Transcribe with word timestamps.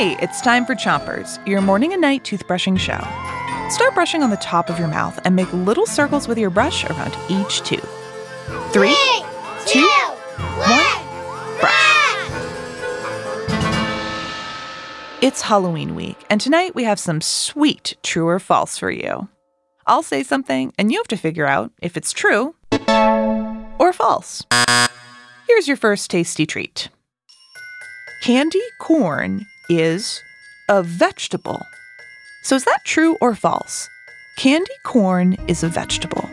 Hey, 0.00 0.16
it's 0.22 0.40
time 0.40 0.64
for 0.64 0.74
Chompers, 0.74 1.46
your 1.46 1.60
morning 1.60 1.92
and 1.92 2.00
night 2.00 2.24
toothbrushing 2.24 2.78
show. 2.78 2.98
Start 3.68 3.92
brushing 3.92 4.22
on 4.22 4.30
the 4.30 4.38
top 4.38 4.70
of 4.70 4.78
your 4.78 4.88
mouth 4.88 5.20
and 5.26 5.36
make 5.36 5.52
little 5.52 5.84
circles 5.84 6.26
with 6.26 6.38
your 6.38 6.48
brush 6.48 6.86
around 6.86 7.14
each 7.28 7.60
tooth. 7.60 7.86
Three, 8.72 8.96
two, 9.66 9.86
one, 10.56 11.60
brush. 11.60 12.30
It's 15.20 15.42
Halloween 15.42 15.94
week, 15.94 16.16
and 16.30 16.40
tonight 16.40 16.74
we 16.74 16.84
have 16.84 16.98
some 16.98 17.20
sweet 17.20 17.98
true 18.02 18.26
or 18.26 18.38
false 18.38 18.78
for 18.78 18.90
you. 18.90 19.28
I'll 19.86 20.02
say 20.02 20.22
something, 20.22 20.72
and 20.78 20.90
you 20.90 20.98
have 20.98 21.08
to 21.08 21.18
figure 21.18 21.44
out 21.46 21.72
if 21.82 21.98
it's 21.98 22.14
true 22.14 22.54
or 23.78 23.92
false. 23.92 24.46
Here's 25.46 25.68
your 25.68 25.76
first 25.76 26.10
tasty 26.10 26.46
treat 26.46 26.88
candy 28.22 28.62
corn 28.80 29.44
is 29.70 30.22
a 30.68 30.82
vegetable. 30.82 31.64
So 32.42 32.56
is 32.56 32.64
that 32.64 32.84
true 32.84 33.16
or 33.20 33.34
false? 33.34 33.88
Candy 34.36 34.74
corn 34.82 35.36
is 35.46 35.62
a 35.62 35.68
vegetable. 35.68 36.28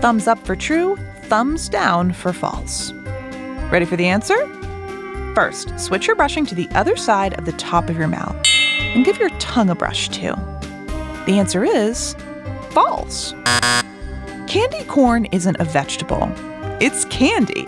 Thumbs 0.00 0.28
up 0.28 0.46
for 0.46 0.54
true, 0.54 0.96
thumbs 1.22 1.68
down 1.68 2.12
for 2.12 2.32
false. 2.32 2.92
Ready 3.72 3.86
for 3.86 3.96
the 3.96 4.06
answer? 4.06 4.36
First, 5.34 5.78
switch 5.80 6.06
your 6.06 6.16
brushing 6.16 6.44
to 6.46 6.54
the 6.54 6.68
other 6.70 6.96
side 6.96 7.38
of 7.38 7.46
the 7.46 7.52
top 7.52 7.88
of 7.88 7.96
your 7.96 8.08
mouth 8.08 8.36
and 8.80 9.04
give 9.04 9.18
your 9.18 9.30
tongue 9.38 9.70
a 9.70 9.74
brush 9.74 10.08
too. 10.10 10.34
The 11.26 11.38
answer 11.38 11.64
is 11.64 12.14
false. 12.70 13.32
Candy 14.46 14.84
corn 14.84 15.26
isn't 15.26 15.60
a 15.60 15.64
vegetable, 15.64 16.30
it's 16.80 17.06
candy. 17.06 17.66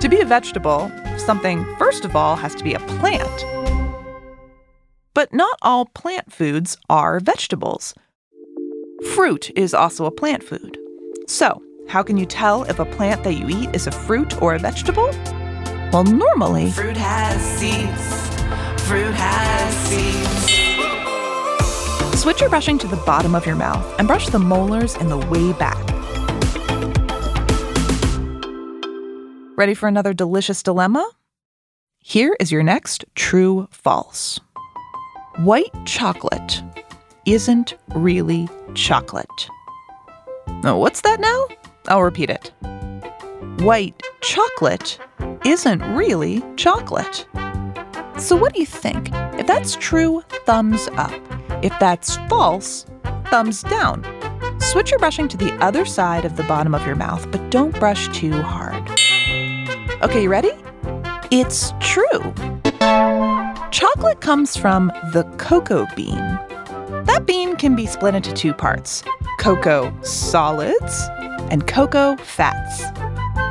To 0.00 0.08
be 0.08 0.20
a 0.20 0.24
vegetable, 0.24 0.90
something, 1.18 1.64
first 1.76 2.04
of 2.04 2.16
all, 2.16 2.36
has 2.36 2.54
to 2.54 2.64
be 2.64 2.74
a 2.74 2.80
plant. 2.80 3.59
But 5.20 5.34
not 5.34 5.58
all 5.60 5.84
plant 5.84 6.32
foods 6.32 6.78
are 6.88 7.20
vegetables. 7.20 7.92
Fruit 9.12 9.50
is 9.54 9.74
also 9.74 10.06
a 10.06 10.10
plant 10.10 10.42
food. 10.42 10.78
So, 11.26 11.62
how 11.88 12.02
can 12.02 12.16
you 12.16 12.24
tell 12.24 12.62
if 12.62 12.78
a 12.78 12.86
plant 12.86 13.22
that 13.24 13.34
you 13.34 13.46
eat 13.50 13.74
is 13.74 13.86
a 13.86 13.90
fruit 13.90 14.40
or 14.40 14.54
a 14.54 14.58
vegetable? 14.58 15.10
Well, 15.92 16.04
normally, 16.04 16.70
Fruit 16.70 16.96
has 16.96 17.38
seeds. 17.42 18.30
Fruit 18.88 19.12
has 19.12 19.74
seeds. 19.90 20.48
switch 22.18 22.40
your 22.40 22.48
brushing 22.48 22.78
to 22.78 22.88
the 22.88 22.96
bottom 23.04 23.34
of 23.34 23.44
your 23.44 23.56
mouth 23.56 23.84
and 23.98 24.08
brush 24.08 24.30
the 24.30 24.38
molars 24.38 24.96
in 24.96 25.10
the 25.10 25.18
way 25.18 25.52
back. 25.52 25.76
Ready 29.58 29.74
for 29.74 29.86
another 29.86 30.14
delicious 30.14 30.62
dilemma? 30.62 31.10
Here 31.98 32.34
is 32.40 32.50
your 32.50 32.62
next 32.62 33.04
true 33.14 33.68
false. 33.70 34.40
White 35.38 35.72
chocolate 35.86 36.62
isn't 37.24 37.74
really 37.94 38.48
chocolate. 38.74 39.48
Oh, 40.64 40.76
what's 40.76 41.00
that 41.02 41.20
now? 41.20 41.46
I'll 41.88 42.02
repeat 42.02 42.30
it. 42.30 42.52
White 43.60 44.02
chocolate 44.20 44.98
isn't 45.44 45.82
really 45.94 46.42
chocolate. 46.56 47.26
So, 48.18 48.36
what 48.36 48.52
do 48.52 48.60
you 48.60 48.66
think? 48.66 49.08
If 49.38 49.46
that's 49.46 49.76
true, 49.76 50.22
thumbs 50.44 50.88
up. 50.94 51.12
If 51.62 51.72
that's 51.78 52.16
false, 52.28 52.84
thumbs 53.26 53.62
down. 53.62 54.04
Switch 54.60 54.90
your 54.90 54.98
brushing 54.98 55.28
to 55.28 55.36
the 55.36 55.52
other 55.64 55.84
side 55.84 56.24
of 56.24 56.36
the 56.36 56.42
bottom 56.44 56.74
of 56.74 56.84
your 56.84 56.96
mouth, 56.96 57.30
but 57.30 57.50
don't 57.50 57.78
brush 57.78 58.08
too 58.08 58.42
hard. 58.42 58.90
Okay, 60.02 60.24
you 60.24 60.28
ready? 60.28 60.52
It's 61.30 61.72
true. 61.80 62.34
Chocolate 63.80 64.20
comes 64.20 64.58
from 64.58 64.88
the 65.14 65.24
cocoa 65.38 65.86
bean. 65.96 66.18
That 67.06 67.24
bean 67.24 67.56
can 67.56 67.74
be 67.74 67.86
split 67.86 68.14
into 68.14 68.30
two 68.30 68.52
parts 68.52 69.02
cocoa 69.38 69.90
solids 70.02 71.08
and 71.50 71.66
cocoa 71.66 72.16
fats. 72.16 72.82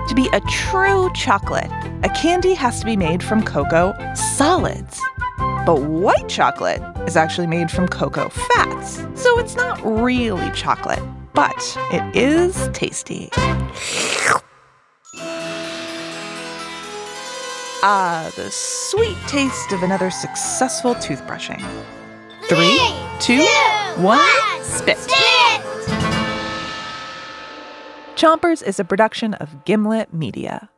To 0.07 0.13
be 0.13 0.29
a 0.31 0.39
true 0.41 1.09
chocolate, 1.15 1.71
a 2.03 2.09
candy 2.09 2.53
has 2.53 2.79
to 2.79 2.85
be 2.85 2.95
made 2.95 3.23
from 3.23 3.43
cocoa 3.43 3.95
solids. 4.13 5.01
But 5.65 5.81
white 5.81 6.29
chocolate 6.29 6.83
is 7.07 7.17
actually 7.17 7.47
made 7.47 7.71
from 7.71 7.87
cocoa 7.87 8.29
fats, 8.29 9.03
so 9.15 9.39
it's 9.39 9.55
not 9.55 9.83
really 9.83 10.51
chocolate, 10.51 11.01
but 11.33 11.75
it 11.91 12.15
is 12.15 12.69
tasty. 12.71 13.31
Ah, 17.81 18.29
the 18.35 18.51
sweet 18.51 19.15
taste 19.27 19.71
of 19.71 19.83
another 19.83 20.11
successful 20.11 20.95
toothbrushing. 20.95 21.61
Three, 22.49 22.77
two, 23.21 23.45
one, 24.01 24.19
spit. 24.63 24.97
Chompers 28.15 28.61
is 28.61 28.81
a 28.81 28.83
production 28.83 29.33
of 29.35 29.63
Gimlet 29.63 30.13
Media. 30.13 30.69